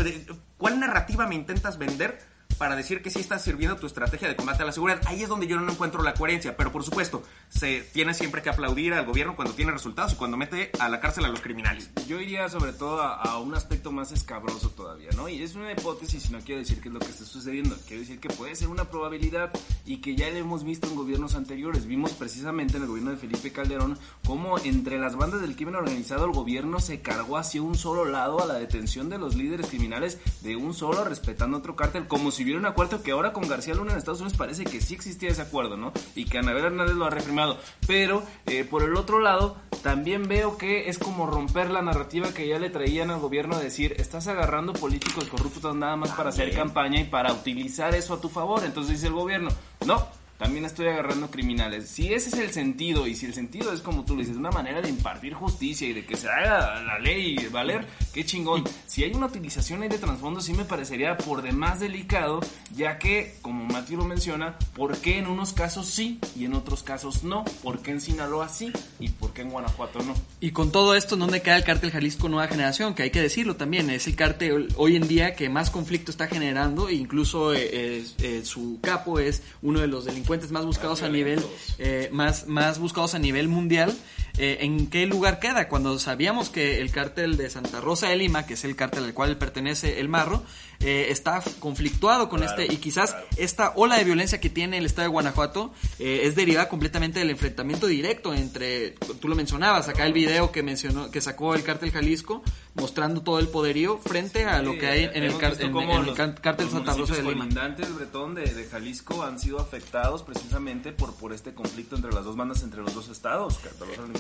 ¿cuál 0.59 0.79
narrativa 0.79 1.27
me 1.27 1.35
intentas 1.35 1.79
vender? 1.79 2.21
Para 2.59 2.77
decir 2.77 3.03
que 3.03 3.11
sí 3.11 3.21
está 3.21 3.39
sirviendo 3.39 3.77
tu 3.77 3.87
estrategia 3.87 4.29
de 4.29 4.37
combate 4.37 4.63
a 4.63 4.67
la 4.67 4.73
seguridad. 4.73 5.01
Ahí 5.07 5.23
es 5.23 5.29
donde 5.29 5.47
yo 5.47 5.59
no 5.61 5.71
encuentro 5.71 6.03
la 6.03 6.15
coherencia, 6.15 6.57
pero 6.57 6.73
por 6.73 6.85
supuesto, 6.85 7.23
se 7.49 7.81
tiene 7.93 8.15
siempre 8.15 8.43
que 8.43 8.51
aplaudir 8.51 8.95
al 8.95 9.07
gobierno 9.07 9.37
cuando 9.37 9.55
tiene 9.55 9.73
resultados 9.73 10.13
y 10.13 10.17
cuando 10.17 10.37
mete 10.37 10.71
a 10.79 10.89
la 10.89 11.01
cárcel 11.01 11.25
a 11.25 11.29
los 11.29 11.41
criminales. 11.41 11.91
Yo 12.07 12.21
iría 12.21 12.49
sobre 12.49 12.73
todo 12.73 13.03
a, 13.03 13.39
un 13.39 13.55
aspecto 13.55 13.93
más 13.93 14.13
escabroso 14.13 14.71
todavía, 14.71 15.11
¿no? 15.17 15.29
Y 15.29 15.43
es 15.43 15.55
una 15.55 15.73
hipótesis 15.73 16.27
y 16.29 16.33
no 16.33 16.39
quiero 16.41 16.61
decir 16.61 16.81
que 16.81 16.89
es 16.89 16.95
lo 16.95 17.01
que 17.01 17.11
está 17.11 17.25
sucediendo. 17.25 17.77
Quiero 17.87 18.01
decir 18.01 18.21
que 18.21 18.29
puede 18.29 18.55
ser 18.55 18.69
una 18.69 18.85
probabilidad 18.85 19.51
y 19.85 19.99
que 19.99 20.17
ya 20.17 20.31
lo 20.31 20.37
hemos 20.37 20.65
visto 20.65 20.87
en 20.87 20.97
gobiernos 20.97 21.35
anteriores. 21.35 21.87
Vimos 21.87 22.13
precisamente 22.13 22.77
en 22.77 22.83
el 22.83 22.89
gobierno 22.89 23.11
de 23.11 23.17
Felipe 23.17 23.53
Calderón 23.53 23.99
cómo 24.25 24.59
entre 24.59 24.99
las 24.99 25.17
bandas 25.17 25.41
del 25.41 25.57
crimen 25.57 25.75
organizado 25.75 26.25
el 26.25 26.33
gobierno 26.33 26.81
se 26.81 27.01
cargó 27.03 27.37
hacia 27.37 27.63
un 27.63 27.75
solo 27.75 28.05
lado 28.05 28.43
a 28.43 28.47
la 28.47 28.55
detención 28.55 29.09
de 29.09 29.19
los 29.19 29.35
líderes 29.35 29.67
criminales 29.67 30.19
de 30.43 30.57
un 30.57 30.75
solo 30.75 31.05
respetando 31.05 31.59
otro 31.59 31.77
cártel, 31.77 32.07
como 32.07 32.31
si 32.31 32.44
hubiera 32.45 32.61
un 32.61 32.67
acuerdo 32.67 33.03
que 33.03 33.13
ahora 33.13 33.33
con 33.33 33.49
García 33.49 33.75
Luna 33.75 33.93
en 33.93 33.99
Estados 33.99 34.21
Unidos 34.21 34.39
parece 34.39 34.65
que 34.65 34.81
sí 34.81 34.95
existía 34.95 35.31
ese 35.31 35.43
acuerdo, 35.43 35.77
¿no? 35.77 35.93
Y 36.15 36.27
que 36.27 36.39
Anabel 36.39 36.67
Hernández 36.67 36.95
lo 36.95 37.07
ha 37.07 37.11
refirmado. 37.11 37.59
Pero 37.87 38.23
eh, 38.47 38.65
por 38.65 38.83
el 38.83 38.97
otro 38.97 39.21
lado, 39.21 39.57
también 39.83 40.29
veo 40.29 40.57
que 40.57 40.89
es 40.89 40.99
como 40.99 41.27
romper 41.27 41.71
la 41.71 41.83
narrativa 41.83 42.33
que 42.33 42.49
ya 42.49 42.59
le 42.59 42.71
traían 42.71 43.11
al 43.11 43.21
gobierno 43.21 43.59
de 43.59 43.65
decir, 43.65 43.95
estás 43.99 44.29
agarrando 44.29 44.73
políticos 44.73 45.25
corruptos 45.25 45.75
nada 45.77 45.97
más 45.97 46.11
para 46.13 46.31
hacer 46.31 46.55
campaña 46.55 47.01
y 47.01 47.05
para 47.05 47.33
utilizar 47.33 47.95
eso 47.95 48.15
a 48.15 48.21
tu 48.21 48.29
favor. 48.29 48.65
Entonces 48.65 48.95
dice 48.95 49.09
el 49.09 49.13
gobierno, 49.13 49.51
no, 49.87 50.07
también 50.39 50.65
estoy 50.65 50.87
agarrando 50.89 51.31
criminales. 51.31 51.89
Si 51.89 52.13
ese 52.13 52.29
es 52.31 52.35
el 52.39 52.51
sentido, 52.51 53.07
y 53.07 53.15
si 53.15 53.27
el 53.27 53.35
sentido 53.35 53.73
es 53.73 53.81
como 53.81 54.05
tú 54.05 54.15
le 54.17 54.23
dices, 54.23 54.37
una 54.37 54.51
manera 54.51 54.81
de 54.83 54.89
impartir 54.89 55.35
justicia 55.35 55.89
y 55.89 55.93
de 55.93 56.05
que 56.05 56.17
se 56.17 56.29
haga 56.29 56.83
la 56.83 56.99
ley 56.99 57.37
valer, 57.53 57.87
qué 58.13 58.25
chingón. 58.25 58.65
Si 58.87 59.05
hay 59.05 59.13
una 59.13 59.27
utilización 59.27 59.83
ahí 59.83 59.89
de 59.89 59.99
trasfondo, 59.99 60.41
sí 60.41 60.53
me 60.53 60.65
parecería 60.65 61.17
por 61.17 61.43
demás 61.43 61.81
delicado, 61.81 62.41
ya 62.75 62.99
que, 62.99 63.37
como 63.43 63.65
Mati 63.65 63.95
lo 63.97 64.05
menciona, 64.05 64.59
¿por 64.75 64.99
qué 64.99 65.19
en 65.19 65.27
unos 65.29 65.53
casos 65.53 65.87
sí 65.87 66.19
y 66.37 66.45
en 66.47 66.55
otros 66.55 66.83
casos 66.83 67.23
no? 67.23 67.45
¿Por 67.63 67.81
qué 67.81 67.93
en 67.93 68.01
Sinaloa 68.01 68.49
sí 68.49 68.73
y 68.99 69.11
por 69.11 69.33
qué 69.33 69.43
en 69.43 69.51
Guanajuato 69.51 70.01
no? 70.03 70.15
Y 70.41 70.51
con 70.51 70.73
todo 70.73 70.95
esto, 70.97 71.15
¿en 71.15 71.21
dónde 71.21 71.43
queda 71.43 71.57
el 71.57 71.65
cártel 71.65 71.91
Jalisco 71.93 72.29
Nueva 72.29 72.49
Generación? 72.49 72.95
Que 72.95 73.05
hay 73.05 73.11
que 73.11 73.21
decirlo 73.23 73.57
también, 73.57 73.89
es 73.91 74.07
el 74.09 74.17
cártel 74.17 74.69
hoy 74.77 74.97
en 74.97 75.07
día 75.07 75.35
que 75.37 75.49
más 75.49 75.71
conflicto 75.71 76.11
está 76.11 76.27
generando, 76.27 76.89
e 76.89 76.95
incluso 76.95 77.55
eh, 77.55 77.99
es- 77.99 78.15
eh, 78.19 78.45
su 78.45 78.79
capo 78.83 79.19
es 79.21 79.43
uno 79.63 79.81
de 79.81 79.87
los 79.87 80.05
delincuentes 80.05 80.24
más 80.51 80.65
buscados 80.65 81.03
a 81.03 81.09
nivel, 81.09 81.45
eh, 81.79 82.09
más, 82.13 82.47
más 82.47 82.79
buscados 82.79 83.15
a 83.15 83.19
nivel 83.19 83.49
mundial. 83.49 83.97
eh, 84.37 84.59
¿en 84.63 84.89
qué 84.89 85.07
lugar 85.07 85.39
queda? 85.39 85.69
Cuando 85.69 85.97
sabíamos 85.99 86.51
que 86.51 86.81
el 86.81 86.91
cártel 86.91 87.37
de 87.37 87.51
Santa 87.51 87.81
Rosa 87.81 88.09
de 88.09 88.17
Lima, 88.17 88.47
que 88.47 88.55
es 88.55 88.65
el 88.65 88.75
cártel 88.75 89.05
al 89.05 89.15
cual 89.15 89.37
pertenece 89.39 90.01
el 90.01 90.09
Marro, 90.09 90.43
eh, 90.81 91.07
está 91.11 91.43
conflictuado 91.61 92.29
con 92.29 92.43
este 92.43 92.67
y 92.71 92.77
quizás 92.77 93.17
esta 93.37 93.73
ola 93.77 93.97
de 93.97 94.05
violencia 94.05 94.41
que 94.41 94.51
tiene 94.51 94.79
el 94.79 94.87
estado 94.87 95.09
de 95.09 95.13
Guanajuato 95.13 95.73
eh, 95.99 96.23
es 96.25 96.35
derivada 96.35 96.69
completamente 96.69 97.21
del 97.21 97.31
enfrentamiento 97.31 97.87
directo 97.87 98.35
entre, 98.35 98.91
tú 99.21 99.29
lo 99.29 99.37
mencionabas, 99.37 99.89
acá 99.89 100.05
el 100.05 100.13
video 100.13 100.51
que 100.51 100.63
mencionó, 100.63 101.11
que 101.11 101.21
sacó 101.21 101.55
el 101.55 101.63
cártel 101.63 101.93
Jalisco, 101.93 102.43
mostrando 102.75 103.23
todo 103.23 103.39
el 103.39 103.49
poderío 103.49 103.99
frente 103.99 104.45
a 104.47 104.61
lo 104.61 104.77
que 104.79 104.87
hay 104.89 105.05
en 105.05 105.23
el, 105.23 105.31
visto 105.31 105.39
en- 105.45 106.01
el 106.01 106.07
los- 106.07 106.15
cártel 106.41 106.67
los 106.67 106.73
Santa 106.75 106.95
Rosa 106.95 107.15
de 107.15 107.23
Lima. 107.23 107.35
colindantes, 107.45 107.95
Bretón, 107.95 108.35
de, 108.35 108.43
de 108.53 108.65
Jalisco 108.65 109.23
han 109.23 109.39
sido 109.39 109.61
afectados 109.61 110.23
precisamente 110.25 110.91
por, 110.93 111.15
por 111.15 111.33
este 111.33 111.55
conflicto 111.55 111.95
entre 111.95 112.13
las 112.13 112.25
dos 112.25 112.37
bandas, 112.37 112.63
entre 112.65 112.83
los 112.83 112.93
dos 112.95 113.09
estados. 113.09 113.59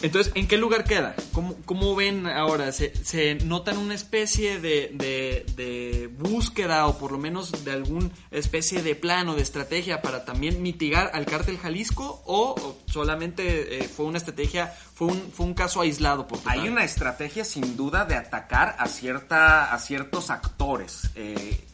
Entonces, 0.02 0.32
¿en 0.36 0.46
qué 0.46 0.56
lugar 0.56 0.84
queda? 0.84 1.16
¿Cómo, 1.32 1.56
cómo 1.64 1.96
ven 1.96 2.26
ahora? 2.28 2.70
¿Se, 2.70 2.94
se 3.04 3.34
notan 3.36 3.76
una 3.76 3.94
especie 3.94 4.60
de, 4.60 4.92
de- 4.94 5.46
de 5.56 6.06
búsqueda 6.16 6.86
o 6.86 6.96
por 6.98 7.10
lo 7.10 7.18
menos 7.18 7.64
de 7.64 7.72
alguna 7.72 8.10
especie 8.30 8.82
de 8.82 8.94
plan 8.94 9.28
o 9.28 9.34
de 9.34 9.42
estrategia 9.42 10.00
para 10.00 10.24
también 10.24 10.62
mitigar 10.62 11.10
al 11.12 11.26
cártel 11.26 11.58
Jalisco 11.58 12.22
o, 12.26 12.50
o 12.50 12.78
solamente 12.86 13.78
eh, 13.80 13.88
fue 13.88 14.06
una 14.06 14.18
estrategia, 14.18 14.68
fue 14.94 15.08
un, 15.08 15.20
fue 15.32 15.46
un 15.46 15.54
caso 15.54 15.80
aislado? 15.80 16.28
Por 16.28 16.38
Hay 16.44 16.68
una 16.68 16.84
estrategia 16.84 17.44
sin 17.44 17.76
duda 17.76 18.04
de 18.04 18.14
atacar 18.14 18.43
a, 18.50 18.86
cierta, 18.88 19.72
a 19.72 19.78
ciertos 19.78 20.30
actores. 20.30 21.10
eh, 21.14 21.64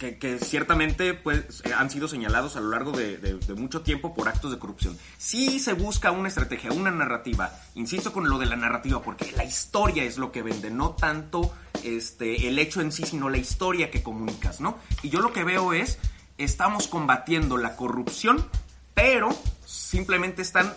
que, 0.00 0.38
ciertamente 0.38 1.14
pues, 1.14 1.62
eh, 1.64 1.72
han 1.76 1.90
sido 1.90 2.08
señalados 2.08 2.56
a 2.56 2.60
lo 2.60 2.70
largo 2.70 2.92
de, 2.92 3.38
mucho 3.56 3.82
tiempo 3.82 4.14
por 4.14 4.28
actos 4.28 4.50
de 4.50 4.58
corrupción. 4.58 4.96
Sí 5.18 5.60
se 5.60 5.74
busca 5.74 6.10
una 6.10 6.28
estrategia, 6.28 6.72
una 6.72 6.90
narrativa. 6.90 7.52
Insisto 7.74 8.12
con 8.12 8.28
lo 8.28 8.38
de 8.38 8.46
la 8.46 8.56
narrativa, 8.56 9.02
porque 9.02 9.30
la 9.32 9.44
historia 9.44 10.02
es 10.04 10.16
lo 10.16 10.32
que 10.32 10.42
vende, 10.42 10.70
no 10.70 10.90
tanto 10.90 11.54
este, 11.84 12.48
el 12.48 12.58
hecho 12.58 12.80
en 12.80 12.92
sí, 12.92 13.04
sino 13.04 13.28
la 13.28 13.36
historia 13.36 13.90
que 13.90 14.02
comunicas, 14.02 14.60
¿no? 14.60 14.78
Y 15.02 15.10
yo 15.10 15.20
lo 15.20 15.32
que 15.32 15.44
veo 15.44 15.72
es, 15.74 15.98
estamos 16.38 16.88
combatiendo 16.88 17.58
la 17.58 17.76
corrupción, 17.76 18.48
pero 18.94 19.28
simplemente 19.66 20.40
están, 20.40 20.72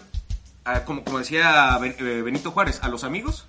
ah, 0.65 0.83
como, 0.83 1.01
decía 1.17 1.79
eh, 1.81 2.21
Benito 2.21 2.51
Juárez, 2.51 2.79
a 2.83 2.89
los 2.89 3.05
amigos, 3.05 3.47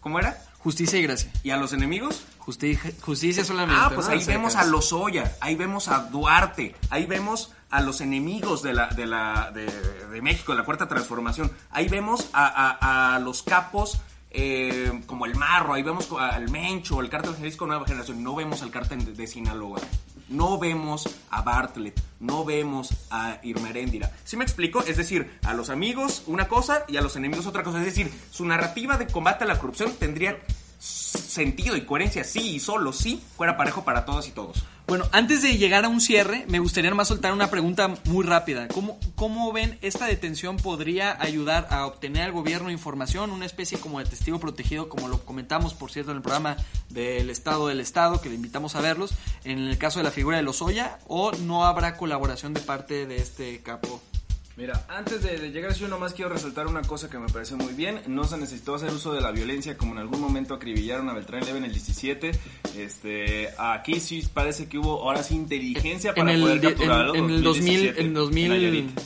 ¿cómo 0.00 0.18
era? 0.18 0.42
Justicia 0.62 0.98
y 0.98 1.02
gracia. 1.02 1.30
¿Y 1.42 1.50
a 1.50 1.56
los 1.56 1.72
enemigos? 1.72 2.24
Justicia, 2.38 2.92
justicia 3.00 3.44
solamente. 3.44 3.80
Ah, 3.84 3.90
pues 3.94 4.06
¿no? 4.06 4.12
ahí 4.12 4.24
vemos 4.24 4.54
a 4.56 4.64
Lozoya, 4.64 5.36
ahí 5.40 5.54
vemos 5.56 5.88
a 5.88 6.00
Duarte, 6.00 6.74
ahí 6.90 7.06
vemos 7.06 7.52
a 7.70 7.80
los 7.80 8.00
enemigos 8.00 8.62
de 8.62 8.72
la 8.74 8.88
de 8.88 9.06
la 9.06 9.50
de, 9.52 9.66
de 9.66 10.22
México, 10.22 10.52
de 10.52 10.58
la 10.58 10.64
cuarta 10.64 10.86
transformación, 10.88 11.50
ahí 11.70 11.88
vemos 11.88 12.28
a, 12.32 12.46
a- 12.46 13.14
a 13.16 13.18
los 13.18 13.42
capos 13.42 14.00
eh, 14.30 15.02
como 15.06 15.26
el 15.26 15.34
Marro, 15.34 15.74
ahí 15.74 15.82
vemos 15.82 16.08
al 16.18 16.48
Mencho, 16.50 17.00
el 17.00 17.10
cártel 17.10 17.34
Jalisco 17.36 17.66
Nueva 17.66 17.84
Generación, 17.86 18.22
no 18.22 18.34
vemos 18.34 18.62
al 18.62 18.70
cártel 18.70 19.04
de, 19.04 19.12
de 19.12 19.26
Sinaloa. 19.26 19.80
No 20.32 20.58
vemos 20.58 21.08
a 21.30 21.42
Bartlett, 21.42 22.00
no 22.18 22.44
vemos 22.44 22.88
a 23.10 23.38
Irma 23.42 23.68
Heréndira. 23.68 24.10
¿Sí 24.24 24.36
me 24.36 24.44
explico? 24.44 24.82
Es 24.82 24.96
decir, 24.96 25.38
a 25.44 25.52
los 25.52 25.68
amigos 25.68 26.22
una 26.26 26.48
cosa 26.48 26.84
y 26.88 26.96
a 26.96 27.02
los 27.02 27.16
enemigos 27.16 27.46
otra 27.46 27.62
cosa. 27.62 27.78
Es 27.80 27.84
decir, 27.84 28.10
su 28.30 28.46
narrativa 28.46 28.96
de 28.96 29.06
combate 29.06 29.44
a 29.44 29.46
la 29.46 29.58
corrupción 29.58 29.92
tendría 29.98 30.38
sentido 30.82 31.76
y 31.76 31.82
coherencia 31.82 32.24
sí 32.24 32.56
y 32.56 32.60
solo 32.60 32.92
sí 32.92 33.22
fuera 33.36 33.56
parejo 33.56 33.84
para 33.84 34.04
todas 34.04 34.26
y 34.26 34.32
todos. 34.32 34.64
Bueno, 34.88 35.06
antes 35.12 35.40
de 35.42 35.56
llegar 35.56 35.84
a 35.84 35.88
un 35.88 36.00
cierre, 36.00 36.44
me 36.48 36.58
gustaría 36.58 36.90
nomás 36.90 37.08
soltar 37.08 37.32
una 37.32 37.48
pregunta 37.48 37.94
muy 38.04 38.26
rápida. 38.26 38.68
¿Cómo, 38.68 38.98
¿Cómo 39.14 39.52
ven 39.52 39.78
esta 39.80 40.06
detención 40.06 40.56
podría 40.56 41.16
ayudar 41.22 41.68
a 41.70 41.86
obtener 41.86 42.24
al 42.24 42.32
gobierno 42.32 42.70
información, 42.70 43.30
una 43.30 43.46
especie 43.46 43.78
como 43.78 44.00
de 44.00 44.06
testigo 44.06 44.40
protegido, 44.40 44.88
como 44.88 45.08
lo 45.08 45.24
comentamos, 45.24 45.72
por 45.72 45.92
cierto, 45.92 46.10
en 46.10 46.18
el 46.18 46.22
programa 46.22 46.56
del 46.90 47.30
Estado 47.30 47.68
del 47.68 47.80
Estado, 47.80 48.20
que 48.20 48.28
le 48.28 48.34
invitamos 48.34 48.74
a 48.74 48.80
verlos, 48.80 49.14
en 49.44 49.60
el 49.60 49.78
caso 49.78 50.00
de 50.00 50.04
la 50.04 50.10
figura 50.10 50.36
de 50.36 50.42
Lozoya, 50.42 50.98
o 51.06 51.32
no 51.32 51.64
habrá 51.64 51.96
colaboración 51.96 52.52
de 52.52 52.60
parte 52.60 53.06
de 53.06 53.16
este 53.16 53.62
capo? 53.62 54.02
Mira, 54.56 54.84
antes 54.88 55.22
de, 55.22 55.38
de 55.38 55.50
llegar 55.50 55.70
a 55.70 55.72
eso, 55.72 55.82
yo 55.82 55.88
nomás 55.88 56.12
quiero 56.12 56.30
resaltar 56.30 56.66
una 56.66 56.82
cosa 56.82 57.08
que 57.08 57.18
me 57.18 57.26
parece 57.28 57.54
muy 57.56 57.72
bien. 57.72 58.02
No 58.06 58.24
se 58.24 58.36
necesitó 58.36 58.74
hacer 58.74 58.90
uso 58.92 59.14
de 59.14 59.22
la 59.22 59.30
violencia 59.30 59.78
como 59.78 59.92
en 59.92 59.98
algún 59.98 60.20
momento 60.20 60.52
acribillaron 60.54 61.08
a 61.08 61.14
Beltrán 61.14 61.44
Leve 61.44 61.58
en 61.58 61.64
el 61.64 61.72
17. 61.72 62.32
Este, 62.76 63.48
aquí 63.58 63.98
sí 64.00 64.22
parece 64.32 64.68
que 64.68 64.78
hubo 64.78 65.02
ahora 65.02 65.22
sí 65.22 65.34
inteligencia 65.36 66.14
para 66.14 66.30
en 66.30 66.36
el, 66.36 66.42
poder 66.42 66.60
di- 66.60 66.66
capturarlo. 66.68 67.14
en, 67.14 67.24
en 67.24 67.30
el 67.30 67.42
2000, 67.42 67.44
2017, 67.44 68.00
en 68.00 68.06
en 68.08 68.14
2000 68.14 68.48
Nayarit. 68.50 69.00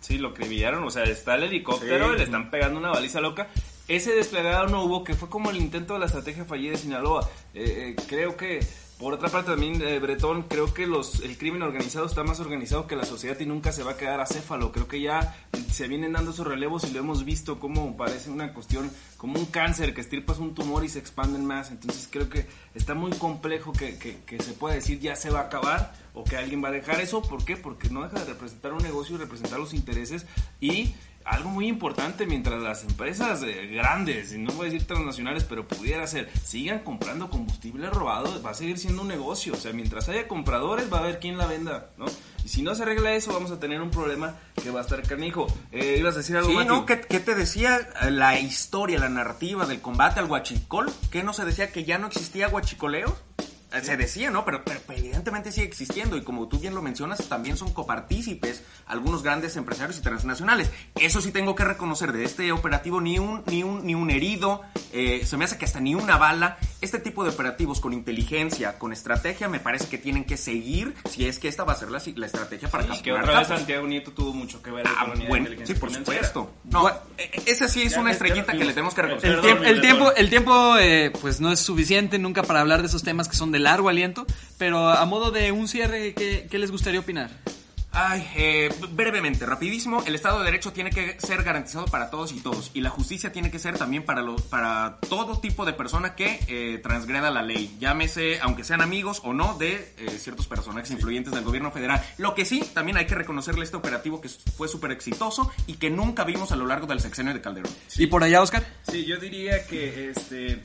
Sí, 0.00 0.18
lo 0.18 0.28
acribillaron, 0.28 0.82
o 0.84 0.90
sea, 0.90 1.04
está 1.04 1.36
el 1.36 1.44
helicóptero 1.44 2.08
Sí. 2.08 2.14
y 2.14 2.18
le 2.18 2.24
están 2.24 2.50
pegando 2.50 2.78
una 2.78 2.90
baliza 2.90 3.20
loca. 3.20 3.48
Ese 3.88 4.12
desplegado 4.12 4.68
no 4.68 4.84
hubo, 4.84 5.04
que 5.04 5.14
fue 5.14 5.28
como 5.28 5.50
el 5.50 5.56
intento 5.58 5.94
de 5.94 6.00
la 6.00 6.06
estrategia 6.06 6.44
fallida 6.44 6.72
de 6.72 6.78
Sinaloa. 6.78 7.28
Eh, 7.54 7.94
eh, 7.98 8.02
creo 8.08 8.36
que, 8.36 8.60
por 9.02 9.14
otra 9.14 9.28
parte 9.30 9.50
también, 9.50 9.82
eh, 9.82 9.98
Bretón, 9.98 10.44
creo 10.44 10.72
que 10.72 10.86
los, 10.86 11.22
el 11.22 11.36
crimen 11.36 11.62
organizado 11.62 12.06
está 12.06 12.22
más 12.22 12.38
organizado 12.38 12.86
que 12.86 12.94
la 12.94 13.04
sociedad 13.04 13.36
y 13.40 13.46
nunca 13.46 13.72
se 13.72 13.82
va 13.82 13.92
a 13.92 13.96
quedar 13.96 14.20
acéfalo. 14.20 14.70
Creo 14.70 14.86
que 14.86 15.00
ya 15.00 15.34
se 15.72 15.88
vienen 15.88 16.12
dando 16.12 16.30
esos 16.30 16.46
relevos 16.46 16.84
y 16.84 16.92
lo 16.92 17.00
hemos 17.00 17.24
visto 17.24 17.58
como 17.58 17.96
parece 17.96 18.30
una 18.30 18.54
cuestión, 18.54 18.92
como 19.16 19.40
un 19.40 19.46
cáncer, 19.46 19.92
que 19.92 20.00
estirpas 20.00 20.38
un 20.38 20.54
tumor 20.54 20.84
y 20.84 20.88
se 20.88 21.00
expanden 21.00 21.44
más. 21.44 21.72
Entonces 21.72 22.08
creo 22.08 22.28
que 22.28 22.46
está 22.76 22.94
muy 22.94 23.10
complejo 23.10 23.72
que, 23.72 24.20
se 24.38 24.52
pueda 24.52 24.76
decir 24.76 25.00
ya 25.00 25.16
se 25.16 25.30
va 25.30 25.40
a 25.40 25.44
acabar 25.46 25.94
o 26.14 26.24
que 26.24 26.36
alguien 26.36 26.62
va 26.62 26.68
a 26.68 26.72
dejar 26.72 27.00
eso. 27.00 27.22
¿Por 27.22 27.44
qué? 27.44 27.56
Porque 27.56 27.88
no 27.90 28.02
deja 28.02 28.20
de 28.20 28.32
representar 28.32 28.72
un 28.72 28.82
negocio 28.82 29.16
y 29.16 29.18
representar 29.18 29.58
los 29.58 29.74
intereses 29.74 30.26
y 30.60 30.94
algo 31.24 31.50
muy 31.50 31.68
importante 31.68 32.26
mientras 32.26 32.60
las 32.62 32.82
empresas 32.84 33.42
eh, 33.42 33.68
grandes, 33.72 34.32
y 34.32 34.38
no 34.38 34.52
voy 34.52 34.68
a 34.68 34.70
decir 34.72 34.86
transnacionales, 34.86 35.44
pero 35.44 35.66
pudiera 35.66 36.06
ser, 36.06 36.30
sigan 36.42 36.80
comprando 36.80 37.30
combustible 37.30 37.88
robado, 37.90 38.42
va 38.42 38.50
a 38.50 38.54
seguir 38.54 38.78
siendo 38.78 39.02
un 39.02 39.08
negocio. 39.08 39.52
O 39.52 39.56
sea, 39.56 39.72
mientras 39.72 40.08
haya 40.08 40.28
compradores, 40.28 40.92
va 40.92 40.98
a 40.98 41.00
haber 41.00 41.20
quien 41.20 41.38
la 41.38 41.46
venda, 41.46 41.90
¿no? 41.96 42.06
Y 42.44 42.48
si 42.48 42.62
no 42.62 42.74
se 42.74 42.82
arregla 42.82 43.14
eso, 43.14 43.32
vamos 43.32 43.52
a 43.52 43.60
tener 43.60 43.80
un 43.80 43.90
problema 43.90 44.34
que 44.60 44.70
va 44.70 44.80
a 44.80 44.82
estar 44.82 45.00
canijo. 45.02 45.46
Eh, 45.70 45.96
¿Ibas 46.00 46.14
a 46.16 46.18
decir 46.18 46.36
algo, 46.36 46.60
Sí? 46.60 46.66
¿no? 46.66 46.86
¿Qué, 46.86 47.00
qué 47.00 47.20
te 47.20 47.36
decía 47.36 47.88
la 48.10 48.38
historia, 48.40 48.98
la 48.98 49.08
narrativa 49.08 49.64
del 49.64 49.80
combate 49.80 50.18
al 50.18 50.28
huachicol? 50.28 50.92
¿Qué 51.12 51.22
no 51.22 51.32
se 51.34 51.44
decía 51.44 51.70
que 51.70 51.84
ya 51.84 51.98
no 51.98 52.08
existía 52.08 52.48
huachicoleo? 52.48 53.16
Eh, 53.74 53.80
Se 53.82 53.96
decía, 53.96 54.30
¿no? 54.30 54.44
Pero, 54.44 54.62
pero 54.64 54.80
evidentemente 54.90 55.52
sigue 55.52 55.66
existiendo 55.66 56.16
y 56.16 56.22
como 56.22 56.48
tú 56.48 56.58
bien 56.58 56.74
lo 56.74 56.82
mencionas, 56.82 57.26
también 57.28 57.56
son 57.56 57.72
copartícipes 57.72 58.62
algunos 58.86 59.22
grandes 59.22 59.56
empresarios 59.56 59.98
y 59.98 60.02
transnacionales. 60.02 60.70
Eso 60.94 61.20
sí 61.20 61.32
tengo 61.32 61.54
que 61.54 61.64
reconocer 61.64 62.12
de 62.12 62.24
este 62.24 62.52
operativo, 62.52 63.00
ni 63.00 63.18
un, 63.18 63.42
ni 63.46 63.62
un, 63.62 63.86
ni 63.86 63.94
un 63.94 64.10
herido, 64.10 64.62
eh, 64.92 65.22
se 65.24 65.36
me 65.36 65.44
hace 65.44 65.58
que 65.58 65.64
hasta 65.64 65.80
ni 65.80 65.94
una 65.94 66.16
bala. 66.18 66.58
Este 66.82 66.98
tipo 66.98 67.22
de 67.22 67.30
operativos 67.30 67.80
con 67.80 67.92
inteligencia, 67.92 68.76
con 68.78 68.92
estrategia, 68.92 69.48
me 69.48 69.60
parece 69.60 69.86
que 69.88 69.98
tienen 69.98 70.24
que 70.24 70.36
seguir 70.36 70.94
si 71.08 71.26
es 71.26 71.38
que 71.38 71.46
esta 71.46 71.62
va 71.62 71.72
a 71.74 71.76
ser 71.76 71.90
la, 71.92 72.02
la 72.16 72.26
estrategia 72.26 72.68
para 72.68 72.82
que 72.82 72.90
capturar 72.90 73.22
otra 73.22 73.38
vez 73.38 73.42
capos. 73.46 73.58
Santiago 73.60 73.86
Nieto 73.86 74.10
tuvo 74.10 74.34
mucho 74.34 74.60
que 74.60 74.70
ver 74.72 74.84
Ah, 74.88 75.06
con 75.08 75.18
la 75.18 75.28
bueno, 75.28 75.48
sí, 75.64 75.74
por 75.74 75.92
supuesto. 75.92 76.50
No, 76.64 76.88
eh, 76.90 77.30
esa 77.46 77.68
sí 77.68 77.82
es 77.82 77.92
Ya, 77.92 78.00
una 78.00 78.10
estrellita 78.10 78.52
que 78.52 78.64
le 78.64 78.72
tenemos 78.72 78.94
que 78.94 79.00
eh, 79.00 79.04
reconocer. 79.04 79.64
El, 79.64 79.80
tiempo, 79.80 80.12
el 80.12 80.28
tiempo 80.28 80.76
eh, 80.78 81.12
pues 81.20 81.40
no 81.40 81.52
es 81.52 81.60
suficiente 81.60 82.18
nunca 82.18 82.42
para 82.42 82.60
hablar 82.60 82.80
de 82.82 82.88
esos 82.88 83.04
temas 83.04 83.28
que 83.28 83.36
son 83.36 83.52
de 83.52 83.60
largo 83.60 83.88
aliento, 83.88 84.26
pero 84.58 84.88
a 84.88 85.04
modo 85.06 85.30
de 85.30 85.52
un 85.52 85.68
cierre, 85.68 86.14
¿qué, 86.14 86.48
qué 86.50 86.58
les 86.58 86.72
gustaría 86.72 86.98
opinar? 86.98 87.30
Ay, 87.94 88.26
eh, 88.36 88.70
brevemente, 88.92 89.44
rapidísimo, 89.44 90.02
el 90.06 90.14
Estado 90.14 90.38
de 90.38 90.46
Derecho 90.46 90.72
tiene 90.72 90.88
que 90.88 91.18
ser 91.20 91.42
garantizado 91.42 91.84
para 91.84 92.08
todos 92.08 92.32
y 92.32 92.40
todos 92.40 92.70
y 92.72 92.80
la 92.80 92.88
justicia 92.88 93.32
tiene 93.32 93.50
que 93.50 93.58
ser 93.58 93.76
también 93.76 94.02
para, 94.06 94.22
lo- 94.22 94.36
para 94.36 94.96
todo 95.10 95.38
tipo 95.40 95.66
de 95.66 95.74
persona 95.74 96.14
que 96.14 96.40
eh, 96.48 96.78
transgreda 96.82 97.30
la 97.30 97.42
ley, 97.42 97.76
llámese, 97.78 98.40
aunque 98.40 98.64
sean 98.64 98.80
amigos 98.80 99.20
o 99.24 99.34
no, 99.34 99.58
de 99.58 99.92
eh, 99.98 100.08
ciertos 100.18 100.46
personajes 100.46 100.90
influyentes 100.90 101.34
del 101.34 101.44
gobierno 101.44 101.70
federal. 101.70 102.02
Lo 102.16 102.34
que 102.34 102.46
sí, 102.46 102.62
también 102.72 102.96
hay 102.96 103.04
que 103.06 103.14
reconocerle 103.14 103.62
este 103.62 103.76
operativo 103.76 104.22
que 104.22 104.30
fue 104.30 104.68
súper 104.68 104.90
exitoso 104.90 105.50
y 105.66 105.74
que 105.74 105.90
nunca 105.90 106.24
vimos 106.24 106.50
a 106.50 106.56
lo 106.56 106.64
largo 106.66 106.86
del 106.86 107.00
sexenio 107.00 107.34
de 107.34 107.42
Calderón. 107.42 107.70
¿Y 107.98 108.06
por 108.06 108.24
allá, 108.24 108.40
Oscar? 108.40 108.66
Sí, 108.90 109.04
yo 109.04 109.18
diría 109.18 109.66
que 109.66 110.08
este 110.08 110.62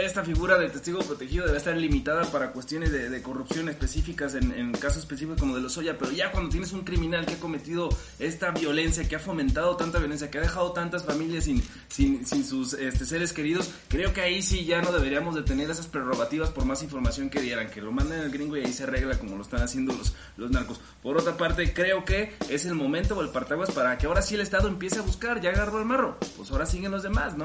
esta 0.00 0.24
figura 0.24 0.58
del 0.58 0.72
testigo 0.72 1.00
protegido 1.00 1.46
debe 1.46 1.58
estar 1.58 1.76
limitada 1.76 2.24
para 2.30 2.52
cuestiones 2.52 2.90
de, 2.90 3.22
corrupción 3.22 3.68
específicas 3.68 4.34
en, 4.34 4.72
casos 4.72 4.98
específicos 4.98 5.38
como 5.38 5.54
de 5.54 5.62
los 5.62 5.76
Oya, 5.78 5.96
pero 5.98 6.10
ya 6.10 6.32
cuando 6.32 6.50
tienes 6.50 6.72
un 6.72 6.82
criminal 6.82 7.24
que 7.24 7.34
ha 7.34 7.38
cometido 7.38 7.88
esta 8.18 8.50
violencia, 8.50 9.08
que 9.08 9.16
ha 9.16 9.20
fomentado 9.20 9.76
tanta 9.76 9.98
violencia, 9.98 10.30
que 10.30 10.38
ha 10.38 10.40
dejado 10.40 10.72
tantas 10.72 11.04
familias 11.04 11.44
sin, 11.44 11.62
sin, 11.88 12.26
sin 12.26 12.44
sus 12.44 12.74
este, 12.74 13.04
seres 13.04 13.32
queridos, 13.32 13.70
creo 13.88 14.12
que 14.12 14.20
ahí 14.20 14.42
sí 14.42 14.64
ya 14.64 14.82
no 14.82 14.90
deberíamos 14.90 15.34
de 15.34 15.42
tener 15.42 15.70
esas 15.70 15.86
prerrogativas 15.86 16.50
por 16.50 16.64
más 16.64 16.82
información 16.82 17.30
que 17.30 17.40
dieran, 17.40 17.70
que 17.70 17.80
lo 17.80 17.92
manden 17.92 18.20
al 18.20 18.30
gringo 18.30 18.56
y 18.56 18.64
ahí 18.64 18.72
se 18.72 18.84
arregla 18.84 19.18
como 19.18 19.36
lo 19.36 19.42
están 19.42 19.62
haciendo 19.62 19.92
los, 19.94 20.14
los 20.36 20.50
narcos. 20.50 20.80
Por 21.02 21.16
otra 21.16 21.36
parte, 21.36 21.72
creo 21.72 22.04
que 22.04 22.34
es 22.48 22.64
el 22.66 22.74
momento 22.74 23.16
o 23.16 23.22
el 23.22 23.28
partaguas 23.28 23.70
para 23.70 23.96
que 23.98 24.06
ahora 24.06 24.22
sí 24.22 24.34
el 24.34 24.40
Estado 24.40 24.68
empiece 24.68 24.98
a 24.98 25.02
buscar, 25.02 25.40
ya 25.40 25.50
agarró 25.50 25.78
el 25.78 25.84
marro, 25.84 26.18
pues 26.36 26.50
ahora 26.50 26.66
siguen 26.66 26.90
los 26.90 27.02
demás, 27.02 27.36
¿no? 27.36 27.44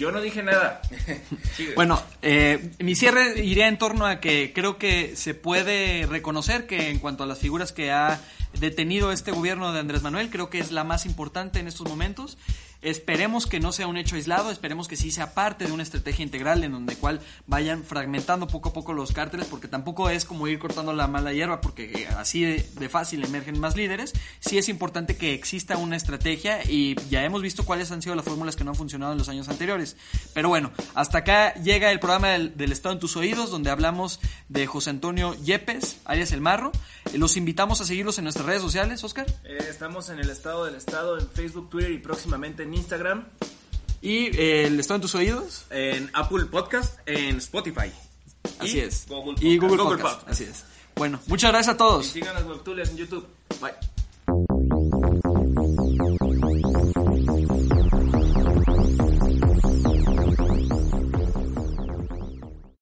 Yo 0.00 0.10
no 0.10 0.22
dije 0.22 0.42
nada. 0.42 0.80
Bueno, 1.76 2.02
eh, 2.22 2.70
mi 2.78 2.94
cierre 2.94 3.44
iría 3.44 3.68
en 3.68 3.76
torno 3.76 4.06
a 4.06 4.18
que 4.18 4.52
creo 4.54 4.78
que 4.78 5.14
se 5.14 5.34
puede 5.34 6.06
reconocer 6.06 6.66
que 6.66 6.88
en 6.88 6.98
cuanto 6.98 7.22
a 7.22 7.26
las 7.26 7.38
figuras 7.38 7.72
que 7.72 7.92
ha 7.92 8.18
detenido 8.58 9.12
este 9.12 9.30
gobierno 9.30 9.72
de 9.72 9.80
Andrés 9.80 10.02
Manuel, 10.02 10.30
creo 10.30 10.48
que 10.48 10.58
es 10.58 10.72
la 10.72 10.84
más 10.84 11.04
importante 11.04 11.60
en 11.60 11.68
estos 11.68 11.86
momentos. 11.86 12.38
Esperemos 12.82 13.46
que 13.46 13.60
no 13.60 13.72
sea 13.72 13.86
un 13.86 13.96
hecho 13.96 14.16
aislado, 14.16 14.50
esperemos 14.50 14.88
que 14.88 14.96
sí 14.96 15.10
sea 15.10 15.34
parte 15.34 15.66
de 15.66 15.72
una 15.72 15.82
estrategia 15.82 16.22
integral 16.22 16.64
en 16.64 16.72
donde 16.72 16.96
cual 16.96 17.20
vayan 17.46 17.84
fragmentando 17.84 18.46
poco 18.48 18.70
a 18.70 18.72
poco 18.72 18.92
los 18.92 19.12
cárteles, 19.12 19.46
porque 19.46 19.68
tampoco 19.68 20.08
es 20.08 20.24
como 20.24 20.48
ir 20.48 20.58
cortando 20.58 20.92
la 20.92 21.06
mala 21.06 21.32
hierba, 21.32 21.60
porque 21.60 22.08
así 22.16 22.42
de, 22.42 22.88
fácil 22.88 23.24
emergen 23.24 23.60
más 23.60 23.76
líderes. 23.76 24.12
Sí 24.40 24.56
es 24.56 24.68
importante 24.68 25.16
que 25.16 25.34
exista 25.34 25.76
una 25.76 25.96
estrategia 25.96 26.64
y 26.64 26.96
ya 27.10 27.24
hemos 27.24 27.42
visto 27.42 27.64
cuáles 27.64 27.90
han 27.92 28.00
sido 28.00 28.14
las 28.14 28.24
fórmulas 28.24 28.56
que 28.56 28.64
no 28.64 28.70
han 28.70 28.76
funcionado 28.76 29.12
en 29.12 29.18
los 29.18 29.28
años 29.28 29.48
anteriores. 29.48 29.96
Pero 30.32 30.48
bueno, 30.48 30.72
hasta 30.94 31.18
acá 31.18 31.54
llega 31.54 31.90
el 31.90 32.00
programa 32.00 32.28
del, 32.28 32.56
del 32.56 32.72
Estado 32.72 32.94
en 32.94 33.00
tus 33.00 33.16
oídos, 33.16 33.50
donde 33.50 33.70
hablamos 33.70 34.20
de 34.48 34.66
José 34.66 34.90
Antonio 34.90 35.34
Yepes, 35.44 35.98
alias 36.04 36.32
El 36.32 36.40
Marro. 36.40 36.72
Eh, 37.12 37.18
Los 37.18 37.36
invitamos 37.36 37.80
a 37.80 37.84
seguirlos 37.84 38.18
en 38.18 38.24
nuestras 38.24 38.46
redes 38.46 38.62
sociales, 38.62 39.04
Oscar. 39.04 39.26
Eh, 39.44 39.58
estamos 39.68 40.08
en 40.08 40.18
el 40.18 40.30
estado 40.30 40.64
del 40.64 40.74
estado 40.74 41.18
en 41.18 41.28
Facebook, 41.28 41.70
Twitter 41.70 41.92
y 41.92 41.98
próximamente 41.98 42.62
en 42.62 42.69
Instagram. 42.74 43.26
Y 44.02 44.26
eh, 44.36 44.66
el 44.66 44.80
Estado 44.80 44.96
en 44.96 45.02
tus 45.02 45.14
oídos. 45.14 45.64
En 45.70 46.10
Apple 46.14 46.46
Podcast, 46.46 46.98
en 47.06 47.36
Spotify. 47.36 47.92
Así 48.58 48.78
Y 48.78 48.80
es. 48.80 49.06
Google 49.08 49.34
y 49.40 49.58
Podcast. 49.58 49.60
Google, 49.60 49.68
Google 49.68 49.76
Podcast. 49.98 50.18
Podcast. 50.20 50.28
Así 50.30 50.44
es. 50.44 50.64
Bueno, 50.96 51.20
muchas 51.26 51.50
gracias 51.50 51.72
a 51.72 51.74
Y 51.74 51.78
todos. 51.78 52.06
sigan 52.06 52.34
las 52.34 52.44
webtulias 52.44 52.90
en 52.90 52.96
YouTube. 52.96 53.26
Bye. 53.60 53.72